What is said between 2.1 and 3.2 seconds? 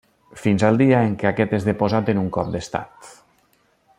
en un cop d'estat.